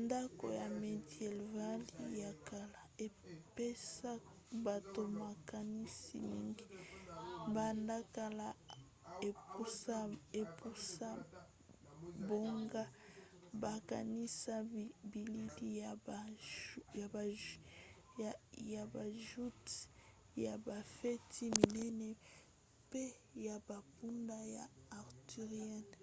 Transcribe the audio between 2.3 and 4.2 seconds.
kala epesa